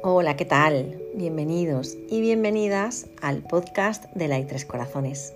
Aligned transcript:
Hola, 0.00 0.36
¿qué 0.36 0.44
tal? 0.44 1.02
Bienvenidos 1.14 1.96
y 2.08 2.20
bienvenidas 2.20 3.06
al 3.20 3.42
podcast 3.42 4.04
de 4.14 4.28
la 4.28 4.46
Tres 4.46 4.64
Corazones. 4.64 5.34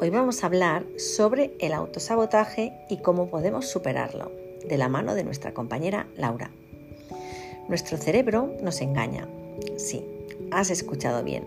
Hoy 0.00 0.08
vamos 0.08 0.42
a 0.42 0.46
hablar 0.46 0.86
sobre 0.96 1.52
el 1.60 1.74
autosabotaje 1.74 2.72
y 2.88 2.96
cómo 2.96 3.28
podemos 3.28 3.68
superarlo, 3.68 4.32
de 4.66 4.78
la 4.78 4.88
mano 4.88 5.14
de 5.14 5.24
nuestra 5.24 5.52
compañera 5.52 6.06
Laura. 6.16 6.50
Nuestro 7.68 7.98
cerebro 7.98 8.50
nos 8.62 8.80
engaña. 8.80 9.28
Sí, 9.76 10.02
has 10.50 10.70
escuchado 10.70 11.22
bien. 11.22 11.46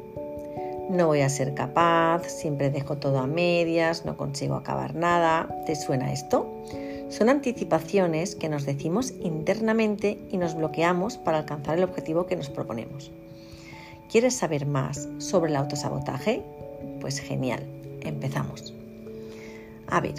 No 0.91 1.07
voy 1.07 1.21
a 1.21 1.29
ser 1.29 1.55
capaz, 1.55 2.29
siempre 2.29 2.69
dejo 2.69 2.97
todo 2.97 3.17
a 3.17 3.25
medias, 3.25 4.05
no 4.05 4.17
consigo 4.17 4.53
acabar 4.53 4.93
nada. 4.93 5.63
¿Te 5.65 5.75
suena 5.75 6.13
esto? 6.13 6.47
Son 7.09 7.27
anticipaciones 7.27 8.35
que 8.35 8.49
nos 8.49 8.65
decimos 8.65 9.13
internamente 9.19 10.19
y 10.31 10.37
nos 10.37 10.55
bloqueamos 10.55 11.17
para 11.17 11.39
alcanzar 11.39 11.77
el 11.77 11.83
objetivo 11.83 12.27
que 12.27 12.35
nos 12.35 12.49
proponemos. 12.49 13.11
¿Quieres 14.11 14.35
saber 14.35 14.67
más 14.67 15.09
sobre 15.17 15.49
el 15.49 15.57
autosabotaje? 15.57 16.43
Pues 17.01 17.19
genial, 17.19 17.63
empezamos. 18.01 18.73
A 19.87 20.01
ver, 20.01 20.15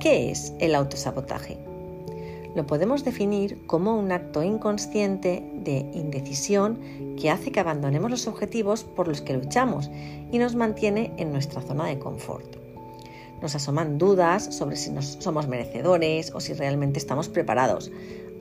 ¿qué 0.00 0.30
es 0.30 0.54
el 0.60 0.74
autosabotaje? 0.74 1.58
Lo 2.54 2.66
podemos 2.66 3.04
definir 3.04 3.64
como 3.66 3.98
un 3.98 4.10
acto 4.10 4.42
inconsciente 4.42 5.44
de 5.54 5.90
indecisión 5.92 6.78
que 7.20 7.30
hace 7.30 7.52
que 7.52 7.60
abandonemos 7.60 8.10
los 8.10 8.26
objetivos 8.26 8.82
por 8.82 9.08
los 9.08 9.20
que 9.20 9.34
luchamos 9.34 9.90
y 10.32 10.38
nos 10.38 10.56
mantiene 10.56 11.12
en 11.18 11.32
nuestra 11.32 11.60
zona 11.60 11.84
de 11.86 11.98
confort. 11.98 12.69
Nos 13.42 13.54
asoman 13.54 13.98
dudas 13.98 14.44
sobre 14.54 14.76
si 14.76 14.90
nos 14.90 15.16
somos 15.20 15.48
merecedores 15.48 16.32
o 16.34 16.40
si 16.40 16.52
realmente 16.52 16.98
estamos 16.98 17.28
preparados. 17.28 17.90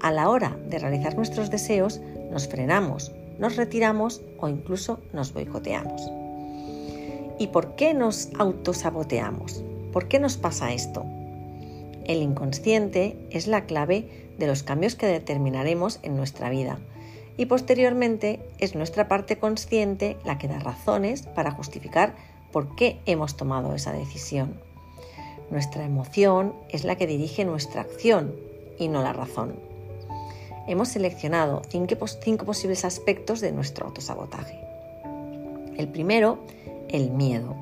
A 0.01 0.11
la 0.11 0.29
hora 0.29 0.57
de 0.67 0.79
realizar 0.79 1.15
nuestros 1.15 1.49
deseos, 1.49 2.01
nos 2.31 2.47
frenamos, 2.47 3.11
nos 3.37 3.55
retiramos 3.55 4.21
o 4.39 4.47
incluso 4.47 4.99
nos 5.13 5.33
boicoteamos. 5.33 6.09
¿Y 7.37 7.47
por 7.47 7.75
qué 7.75 7.93
nos 7.93 8.29
autosaboteamos? 8.37 9.63
¿Por 9.93 10.07
qué 10.07 10.19
nos 10.19 10.37
pasa 10.37 10.73
esto? 10.73 11.05
El 12.05 12.21
inconsciente 12.21 13.17
es 13.29 13.47
la 13.47 13.65
clave 13.65 14.29
de 14.37 14.47
los 14.47 14.63
cambios 14.63 14.95
que 14.95 15.07
determinaremos 15.07 15.99
en 16.03 16.17
nuestra 16.17 16.49
vida 16.49 16.79
y 17.39 17.45
posteriormente 17.45 18.41
es 18.57 18.75
nuestra 18.75 19.07
parte 19.07 19.37
consciente 19.37 20.17
la 20.25 20.37
que 20.37 20.49
da 20.49 20.59
razones 20.59 21.21
para 21.21 21.51
justificar 21.51 22.13
por 22.51 22.75
qué 22.75 22.99
hemos 23.05 23.37
tomado 23.37 23.73
esa 23.73 23.93
decisión. 23.93 24.59
Nuestra 25.51 25.83
emoción 25.83 26.53
es 26.69 26.83
la 26.83 26.95
que 26.95 27.07
dirige 27.07 27.43
nuestra 27.43 27.81
acción 27.81 28.35
y 28.77 28.87
no 28.87 29.01
la 29.01 29.13
razón. 29.13 29.55
Hemos 30.67 30.89
seleccionado 30.89 31.63
cinco, 31.69 32.45
posibles 32.45 32.85
aspectos 32.85 33.41
de 33.41 33.51
nuestro 33.51 33.87
autosabotaje. 33.87 34.59
El 35.77 35.87
primero, 35.87 36.37
el 36.89 37.09
miedo. 37.09 37.55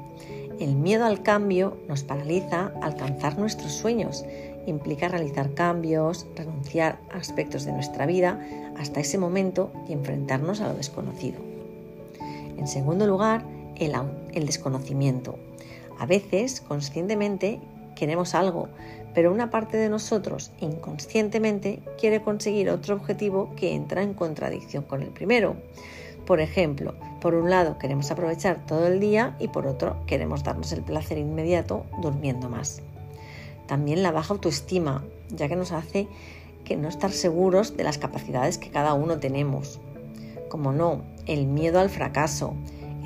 El 0.60 0.76
miedo 0.76 1.06
al 1.06 1.24
cambio 1.24 1.78
nos 1.88 2.04
paraliza 2.04 2.74
alcanzar 2.82 3.38
nuestros 3.38 3.72
sueños. 3.72 4.26
Implica 4.66 5.08
realizar 5.08 5.54
cambios, 5.54 6.28
renunciar 6.36 7.00
a 7.14 7.18
aspectos 7.18 7.64
de 7.64 7.72
nuestra 7.72 8.06
vida 8.06 8.46
hasta 8.78 9.00
ese 9.00 9.18
momento 9.18 9.72
y 9.88 9.94
enfrentarnos 9.94 10.60
a 10.60 10.68
lo 10.68 10.74
desconocido. 10.74 11.40
En 12.58 12.68
segundo 12.68 13.08
lugar, 13.08 13.46
el, 13.78 13.94
el 14.34 14.46
desconocimiento. 14.46 15.38
A 16.00 16.06
veces, 16.06 16.60
conscientemente, 16.60 17.62
queremos 17.98 18.36
algo, 18.36 18.70
pero 19.14 19.34
una 19.34 19.50
parte 19.50 19.78
de 19.78 19.90
nosotros 19.90 20.52
inconscientemente 20.60 21.82
quiere 22.00 22.22
conseguir 22.22 22.70
otro 22.70 22.96
objetivo 22.96 23.52
que 23.56 23.74
entra 23.74 24.04
en 24.04 24.14
contradicción 24.14 24.84
con 24.84 25.02
el 25.02 25.10
primero. 25.10 25.56
Por 26.28 26.40
ejemplo, 26.40 26.94
por 27.20 27.34
un 27.34 27.50
lado 27.50 27.80
queremos 27.80 28.12
aprovechar 28.12 28.66
todo 28.68 28.86
el 28.86 29.00
día 29.00 29.36
y 29.40 29.48
por 29.48 29.66
otro 29.66 29.98
queremos 30.06 30.44
darnos 30.44 30.72
el 30.72 30.84
placer 30.84 31.18
inmediato 31.18 31.86
durmiendo 32.02 32.48
más. 32.50 32.82
También 33.66 34.04
la 34.04 34.12
baja 34.12 34.34
autoestima, 34.34 35.04
ya 35.30 35.48
que 35.48 35.56
nos 35.56 35.72
hace 35.72 36.08
que 36.64 36.76
no 36.76 36.88
estar 36.88 37.12
seguros 37.12 37.76
de 37.76 37.84
las 37.84 37.98
capacidades 37.98 38.58
que 38.58 38.70
cada 38.70 38.94
uno 38.94 39.18
tenemos. 39.18 39.80
Como 40.50 40.72
no, 40.74 41.02
el 41.26 41.48
miedo 41.48 41.80
al 41.80 41.90
fracaso. 41.90 42.54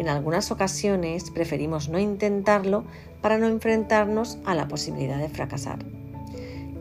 En 0.01 0.09
algunas 0.09 0.49
ocasiones 0.49 1.29
preferimos 1.29 1.87
no 1.87 1.99
intentarlo 1.99 2.85
para 3.21 3.37
no 3.37 3.45
enfrentarnos 3.45 4.39
a 4.45 4.55
la 4.55 4.67
posibilidad 4.67 5.19
de 5.19 5.29
fracasar. 5.29 5.77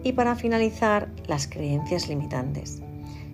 Y 0.02 0.14
para 0.14 0.36
finalizar, 0.36 1.10
las 1.26 1.46
creencias 1.46 2.08
limitantes. 2.08 2.80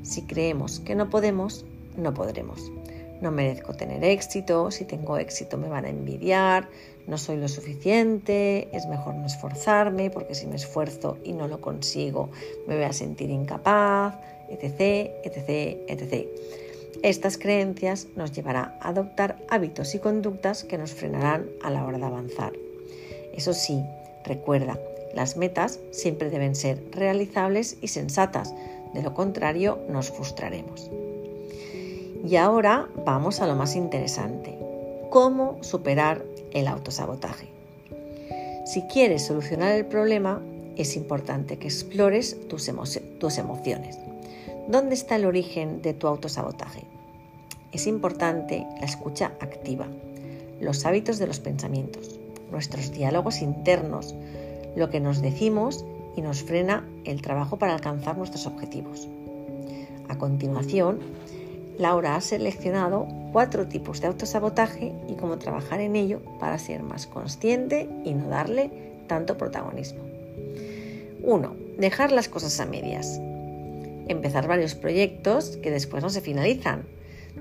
Si 0.02 0.22
creemos 0.22 0.80
que 0.80 0.96
no 0.96 1.08
podemos, 1.08 1.64
no 1.96 2.12
podremos 2.14 2.72
no 3.20 3.30
merezco 3.30 3.74
tener 3.74 4.04
éxito, 4.04 4.70
si 4.70 4.84
tengo 4.84 5.16
éxito 5.16 5.56
me 5.56 5.68
van 5.68 5.84
a 5.86 5.88
envidiar, 5.88 6.68
no 7.06 7.16
soy 7.16 7.36
lo 7.38 7.48
suficiente, 7.48 8.68
es 8.76 8.86
mejor 8.86 9.14
no 9.14 9.26
esforzarme 9.26 10.10
porque 10.10 10.34
si 10.34 10.46
me 10.46 10.56
esfuerzo 10.56 11.16
y 11.24 11.32
no 11.32 11.48
lo 11.48 11.60
consigo 11.60 12.28
me 12.66 12.74
voy 12.74 12.84
a 12.84 12.92
sentir 12.92 13.30
incapaz, 13.30 14.16
etc., 14.50 15.10
etc., 15.24 15.78
etc. 15.88 16.26
Estas 17.02 17.38
creencias 17.38 18.08
nos 18.16 18.32
llevarán 18.32 18.74
a 18.80 18.88
adoptar 18.88 19.36
hábitos 19.48 19.94
y 19.94 19.98
conductas 19.98 20.64
que 20.64 20.78
nos 20.78 20.92
frenarán 20.92 21.46
a 21.62 21.70
la 21.70 21.84
hora 21.84 21.98
de 21.98 22.04
avanzar. 22.04 22.52
Eso 23.34 23.52
sí, 23.52 23.82
recuerda, 24.24 24.78
las 25.14 25.36
metas 25.36 25.80
siempre 25.92 26.30
deben 26.30 26.54
ser 26.54 26.82
realizables 26.92 27.76
y 27.80 27.88
sensatas, 27.88 28.54
de 28.92 29.02
lo 29.02 29.14
contrario 29.14 29.78
nos 29.88 30.10
frustraremos. 30.10 30.90
Y 32.26 32.36
ahora 32.36 32.88
vamos 33.04 33.40
a 33.40 33.46
lo 33.46 33.54
más 33.54 33.76
interesante. 33.76 34.58
¿Cómo 35.10 35.58
superar 35.62 36.24
el 36.52 36.66
autosabotaje? 36.66 37.48
Si 38.64 38.82
quieres 38.82 39.24
solucionar 39.24 39.72
el 39.72 39.86
problema, 39.86 40.42
es 40.76 40.96
importante 40.96 41.56
que 41.56 41.68
explores 41.68 42.36
tus, 42.48 42.70
tus 43.18 43.38
emociones. 43.38 43.98
¿Dónde 44.68 44.96
está 44.96 45.14
el 45.14 45.26
origen 45.26 45.80
de 45.80 45.94
tu 45.94 46.08
autosabotaje? 46.08 46.82
Es 47.70 47.86
importante 47.86 48.66
la 48.80 48.86
escucha 48.86 49.26
activa, 49.38 49.86
los 50.60 50.84
hábitos 50.84 51.18
de 51.18 51.28
los 51.28 51.38
pensamientos, 51.38 52.18
nuestros 52.50 52.90
diálogos 52.90 53.42
internos, 53.42 54.16
lo 54.74 54.90
que 54.90 54.98
nos 54.98 55.22
decimos 55.22 55.84
y 56.16 56.20
nos 56.20 56.42
frena 56.42 56.84
el 57.04 57.22
trabajo 57.22 57.58
para 57.58 57.74
alcanzar 57.74 58.18
nuestros 58.18 58.48
objetivos. 58.48 59.06
A 60.08 60.18
continuación, 60.18 60.98
Laura 61.78 62.16
ha 62.16 62.20
seleccionado 62.20 63.06
cuatro 63.32 63.68
tipos 63.68 64.00
de 64.00 64.08
autosabotaje 64.08 64.92
y 65.08 65.14
cómo 65.14 65.38
trabajar 65.38 65.80
en 65.80 65.94
ello 65.94 66.22
para 66.40 66.58
ser 66.58 66.82
más 66.82 67.06
consciente 67.06 67.88
y 68.04 68.14
no 68.14 68.28
darle 68.28 68.72
tanto 69.06 69.38
protagonismo. 69.38 70.00
1. 71.22 71.56
Dejar 71.78 72.10
las 72.10 72.28
cosas 72.28 72.58
a 72.58 72.66
medias. 72.66 73.20
Empezar 74.08 74.46
varios 74.46 74.74
proyectos 74.76 75.56
que 75.62 75.70
después 75.70 76.02
no 76.02 76.10
se 76.10 76.20
finalizan. 76.20 76.84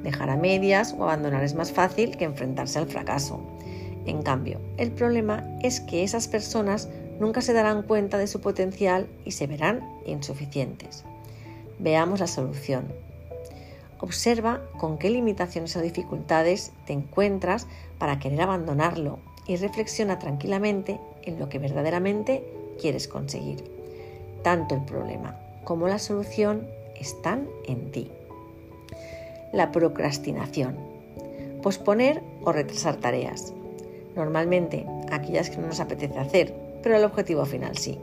Dejar 0.04 0.30
a 0.30 0.38
medias 0.38 0.96
o 0.98 1.04
abandonar 1.04 1.44
es 1.44 1.54
más 1.54 1.72
fácil 1.72 2.18
que 2.18 2.26
enfrentarse 2.26 2.80
al 2.80 2.88
fracaso. 2.88 3.40
En 4.06 4.24
cambio, 4.24 4.60
el 4.78 4.92
problema 4.92 5.44
es 5.62 5.80
que 5.80 6.04
esas 6.04 6.28
personas 6.28 6.90
nunca 7.20 7.42
se 7.42 7.54
darán 7.54 7.84
cuenta 7.84 8.18
de 8.18 8.28
su 8.28 8.42
potencial 8.42 9.08
y 9.26 9.32
se 9.32 9.48
verán 9.48 9.88
insuficientes. 10.06 11.04
Veamos 11.80 12.20
la 12.20 12.28
solución. 12.28 12.86
Observa 14.00 14.62
con 14.78 14.98
qué 14.98 15.10
limitaciones 15.10 15.76
o 15.76 15.82
dificultades 15.82 16.72
te 16.86 16.94
encuentras 16.94 17.68
para 18.00 18.20
querer 18.20 18.42
abandonarlo 18.42 19.20
y 19.48 19.56
reflexiona 19.56 20.20
tranquilamente 20.20 21.00
en 21.24 21.40
lo 21.40 21.48
que 21.48 21.60
verdaderamente 21.60 22.44
quieres 22.80 23.08
conseguir. 23.08 23.64
Tanto 24.44 24.76
el 24.76 24.84
problema 24.84 25.45
como 25.66 25.90
la 25.90 26.00
solución 26.00 26.68
están 26.98 27.50
en 27.68 27.92
ti. 27.92 28.10
La 29.52 29.74
procrastinación. 29.74 30.78
Posponer 31.62 32.22
o 32.44 32.54
retrasar 32.54 32.96
tareas. 32.96 33.54
Normalmente 34.16 34.86
aquellas 35.12 35.50
que 35.50 35.58
no 35.58 35.68
nos 35.68 35.82
apetece 35.82 36.18
hacer, 36.18 36.54
pero 36.82 36.96
el 36.96 37.04
objetivo 37.04 37.46
final 37.46 37.78
sí. 37.78 38.00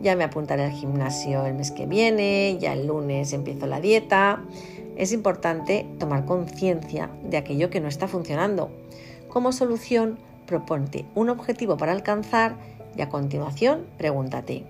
Ya 0.00 0.14
me 0.14 0.24
apuntaré 0.24 0.64
al 0.64 0.70
gimnasio 0.70 1.44
el 1.46 1.54
mes 1.54 1.72
que 1.72 1.86
viene, 1.86 2.58
ya 2.60 2.72
el 2.72 2.86
lunes 2.86 3.32
empiezo 3.32 3.66
la 3.66 3.80
dieta 3.80 4.44
es 4.96 5.12
importante 5.12 5.86
tomar 5.98 6.24
conciencia 6.24 7.10
de 7.24 7.36
aquello 7.36 7.70
que 7.70 7.80
no 7.80 7.88
está 7.88 8.08
funcionando. 8.08 8.70
Como 9.28 9.52
solución, 9.52 10.18
proponte 10.46 11.06
un 11.14 11.30
objetivo 11.30 11.76
para 11.76 11.92
alcanzar 11.92 12.54
y 12.96 13.02
a 13.02 13.08
continuación 13.08 13.86
pregúntate, 13.96 14.64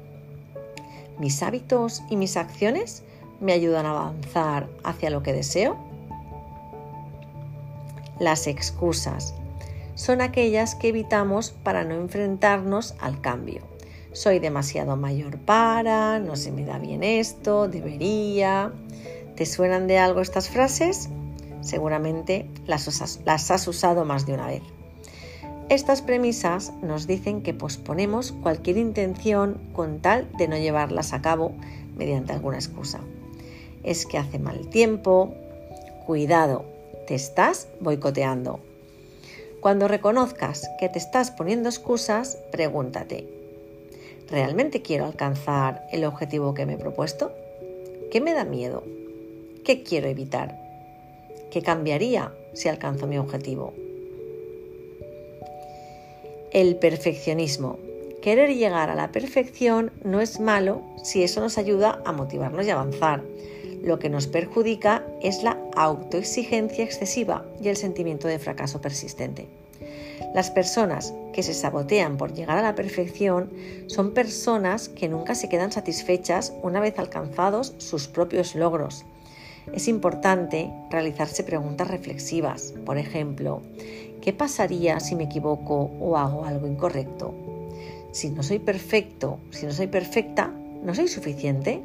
¿mis 1.22 1.40
hábitos 1.44 2.02
y 2.10 2.16
mis 2.16 2.36
acciones 2.36 3.04
me 3.40 3.52
ayudan 3.52 3.86
a 3.86 3.90
avanzar 3.90 4.68
hacia 4.82 5.08
lo 5.08 5.22
que 5.22 5.32
deseo? 5.32 5.76
Las 8.18 8.48
excusas 8.48 9.32
son 9.94 10.20
aquellas 10.20 10.74
que 10.74 10.88
evitamos 10.88 11.52
para 11.52 11.84
no 11.84 11.94
enfrentarnos 11.94 12.96
al 12.98 13.20
cambio. 13.20 13.62
Soy 14.12 14.40
demasiado 14.40 14.96
mayor 14.96 15.38
para, 15.38 16.18
no 16.18 16.34
se 16.34 16.50
me 16.50 16.64
da 16.64 16.78
bien 16.78 17.04
esto, 17.04 17.68
debería. 17.68 18.72
¿Te 19.36 19.46
suenan 19.46 19.86
de 19.86 19.98
algo 19.98 20.22
estas 20.22 20.48
frases? 20.48 21.08
seguramente 21.60 22.50
las, 22.66 22.88
has 23.52 23.68
usado 23.68 24.04
más 24.04 24.26
de 24.26 24.34
una 24.34 24.48
vez. 24.48 24.62
Estas 25.72 26.02
premisas 26.02 26.70
nos 26.82 27.06
dicen 27.06 27.40
que 27.40 27.54
posponemos 27.54 28.32
cualquier 28.32 28.76
intención 28.76 29.58
con 29.72 30.00
tal 30.00 30.30
de 30.36 30.46
no 30.46 30.58
llevarlas 30.58 31.14
a 31.14 31.22
cabo 31.22 31.54
mediante 31.96 32.34
alguna 32.34 32.58
excusa. 32.58 33.00
Es 33.82 34.04
que 34.04 34.18
hace 34.18 34.38
mal 34.38 34.68
tiempo, 34.68 35.32
cuidado, 36.04 36.66
te 37.06 37.14
estás 37.14 37.68
boicoteando. 37.80 38.60
Cuando 39.62 39.88
reconozcas 39.88 40.68
que 40.78 40.90
te 40.90 40.98
estás 40.98 41.30
poniendo 41.30 41.70
excusas, 41.70 42.36
pregúntate, 42.50 43.26
¿realmente 44.28 44.82
quiero 44.82 45.06
alcanzar 45.06 45.86
el 45.90 46.04
objetivo 46.04 46.52
que 46.52 46.66
me 46.66 46.74
he 46.74 46.78
propuesto? 46.78 47.32
¿Qué 48.10 48.20
me 48.20 48.34
da 48.34 48.44
miedo? 48.44 48.84
¿Qué 49.64 49.82
quiero 49.82 50.08
evitar? 50.08 50.54
¿Qué 51.50 51.62
cambiaría 51.62 52.30
si 52.52 52.68
alcanzo 52.68 53.06
mi 53.06 53.16
objetivo? 53.16 53.72
El 56.52 56.76
perfeccionismo. 56.76 57.78
Querer 58.20 58.54
llegar 58.54 58.90
a 58.90 58.94
la 58.94 59.10
perfección 59.10 59.90
no 60.04 60.20
es 60.20 60.38
malo 60.38 60.82
si 61.02 61.22
eso 61.22 61.40
nos 61.40 61.56
ayuda 61.56 62.02
a 62.04 62.12
motivarnos 62.12 62.66
y 62.66 62.70
avanzar. 62.70 63.22
Lo 63.82 63.98
que 63.98 64.10
nos 64.10 64.26
perjudica 64.26 65.02
es 65.22 65.42
la 65.42 65.56
autoexigencia 65.74 66.84
excesiva 66.84 67.46
y 67.62 67.68
el 67.68 67.76
sentimiento 67.78 68.28
de 68.28 68.38
fracaso 68.38 68.82
persistente. 68.82 69.48
Las 70.34 70.50
personas 70.50 71.14
que 71.32 71.42
se 71.42 71.54
sabotean 71.54 72.18
por 72.18 72.34
llegar 72.34 72.58
a 72.58 72.62
la 72.62 72.74
perfección 72.74 73.50
son 73.86 74.12
personas 74.12 74.90
que 74.90 75.08
nunca 75.08 75.34
se 75.34 75.48
quedan 75.48 75.72
satisfechas 75.72 76.52
una 76.62 76.80
vez 76.80 76.98
alcanzados 76.98 77.72
sus 77.78 78.08
propios 78.08 78.54
logros. 78.54 79.06
Es 79.72 79.88
importante 79.88 80.70
realizarse 80.90 81.44
preguntas 81.44 81.88
reflexivas, 81.88 82.74
por 82.84 82.98
ejemplo, 82.98 83.62
¿Qué 84.22 84.32
pasaría 84.32 85.00
si 85.00 85.16
me 85.16 85.24
equivoco 85.24 85.90
o 86.00 86.16
hago 86.16 86.44
algo 86.44 86.68
incorrecto? 86.68 87.34
Si 88.12 88.30
no 88.30 88.44
soy 88.44 88.60
perfecto, 88.60 89.40
si 89.50 89.66
no 89.66 89.72
soy 89.72 89.88
perfecta, 89.88 90.54
¿no 90.84 90.94
soy 90.94 91.08
suficiente? 91.08 91.82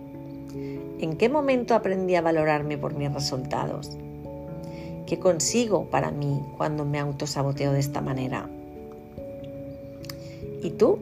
¿En 1.00 1.18
qué 1.18 1.30
momento 1.30 1.74
aprendí 1.74 2.14
a 2.14 2.22
valorarme 2.22 2.78
por 2.78 2.94
mis 2.94 3.12
resultados? 3.12 3.98
¿Qué 5.08 5.18
consigo 5.18 5.86
para 5.86 6.12
mí 6.12 6.40
cuando 6.58 6.86
me 6.86 7.00
autosaboteo 7.00 7.74
de 7.74 7.80
esta 7.80 8.02
manera? 8.02 8.48
¿Y 10.62 10.70
tú? 10.72 11.00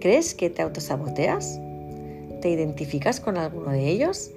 ¿Crees 0.00 0.34
que 0.34 0.48
te 0.48 0.62
autosaboteas? 0.62 1.60
¿Te 2.40 2.48
identificas 2.48 3.20
con 3.20 3.36
alguno 3.36 3.72
de 3.72 3.90
ellos? 3.90 4.30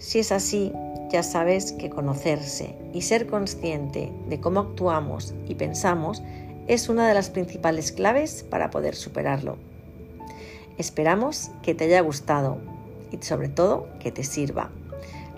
Si 0.00 0.18
es 0.18 0.32
así, 0.32 0.72
ya 1.10 1.22
sabes 1.22 1.72
que 1.72 1.90
conocerse 1.90 2.74
y 2.94 3.02
ser 3.02 3.26
consciente 3.26 4.10
de 4.28 4.40
cómo 4.40 4.60
actuamos 4.60 5.34
y 5.46 5.56
pensamos 5.56 6.22
es 6.68 6.88
una 6.88 7.06
de 7.06 7.12
las 7.12 7.28
principales 7.28 7.92
claves 7.92 8.42
para 8.42 8.70
poder 8.70 8.94
superarlo. 8.94 9.58
Esperamos 10.78 11.50
que 11.62 11.74
te 11.74 11.84
haya 11.84 12.00
gustado 12.00 12.56
y 13.12 13.22
sobre 13.22 13.50
todo 13.50 13.88
que 14.00 14.10
te 14.10 14.24
sirva. 14.24 14.70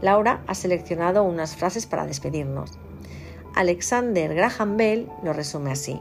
Laura 0.01 0.45
ha 0.47 0.55
seleccionado 0.55 1.25
unas 1.25 1.57
frases 1.57 1.87
para 1.87 2.07
despedirnos. 2.07 2.71
Alexander 3.57 4.33
Graham 4.33 4.77
Bell 4.77 5.09
lo 5.25 5.33
resume 5.33 5.73
así. 5.73 5.99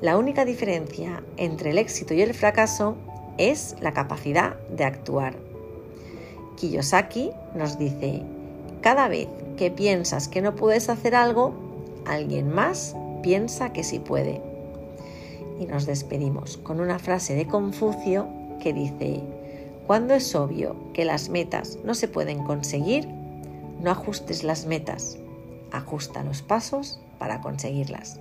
La 0.00 0.16
única 0.16 0.46
diferencia 0.46 1.22
entre 1.36 1.70
el 1.70 1.78
éxito 1.78 2.14
y 2.14 2.22
el 2.22 2.32
fracaso 2.32 2.96
es 3.36 3.76
la 3.82 3.92
capacidad 3.92 4.58
de 4.70 4.84
actuar. 4.84 5.47
Kiyosaki 6.58 7.30
nos 7.54 7.78
dice, 7.78 8.22
cada 8.80 9.06
vez 9.06 9.28
que 9.56 9.70
piensas 9.70 10.26
que 10.26 10.42
no 10.42 10.56
puedes 10.56 10.88
hacer 10.88 11.14
algo, 11.14 11.54
alguien 12.04 12.52
más 12.52 12.96
piensa 13.22 13.72
que 13.72 13.84
sí 13.84 14.00
puede. 14.00 14.40
Y 15.60 15.66
nos 15.66 15.86
despedimos 15.86 16.56
con 16.56 16.80
una 16.80 16.98
frase 16.98 17.36
de 17.36 17.46
Confucio 17.46 18.26
que 18.60 18.72
dice, 18.72 19.20
cuando 19.86 20.14
es 20.14 20.34
obvio 20.34 20.74
que 20.92 21.04
las 21.04 21.28
metas 21.28 21.78
no 21.84 21.94
se 21.94 22.08
pueden 22.08 22.42
conseguir, 22.42 23.08
no 23.80 23.92
ajustes 23.92 24.42
las 24.42 24.66
metas, 24.66 25.16
ajusta 25.70 26.24
los 26.24 26.42
pasos 26.42 27.00
para 27.18 27.40
conseguirlas. 27.40 28.18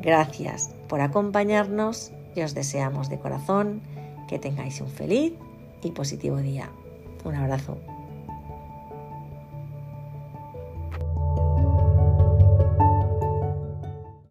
Gracias 0.00 0.70
por 0.88 1.00
acompañarnos 1.00 2.12
y 2.36 2.42
os 2.42 2.54
deseamos 2.54 3.08
de 3.08 3.18
corazón 3.18 3.80
que 4.28 4.38
tengáis 4.38 4.80
un 4.80 4.88
feliz 4.88 5.32
y 5.82 5.90
positivo 5.90 6.36
día. 6.36 6.70
Un 7.26 7.34
abrazo. 7.34 7.95